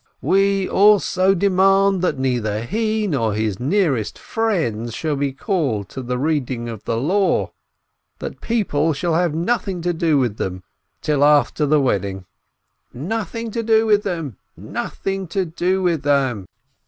"We 0.23 0.67
also 0.67 1.35
demand 1.35 2.01
that 2.01 2.17
neither 2.17 2.63
he 2.63 3.05
nor 3.05 3.35
his 3.35 3.59
nearest 3.59 4.17
friends 4.17 4.95
shall 4.95 5.15
be 5.15 5.31
called 5.31 5.89
to 5.89 6.01
the 6.01 6.17
Eeading 6.17 6.67
of 6.69 6.85
the 6.85 6.97
Law; 6.97 7.51
476 8.19 8.39
BLINKIN 8.39 8.39
that 8.39 8.47
people 8.47 8.93
shall 8.93 9.13
have 9.13 9.35
nothing 9.35 9.81
to 9.83 9.93
do 9.93 10.17
with 10.17 10.37
them 10.37 10.63
till 11.03 11.23
after 11.23 11.67
the 11.67 11.79
wedding!" 11.79 12.25
"Nothing 12.91 13.51
to 13.51 13.61
do 13.61 13.85
with 13.85 14.01
them! 14.01 14.37
Nothing 14.57 15.27
to 15.27 15.45
do 15.45 15.83
with 15.83 16.01
them 16.01 16.47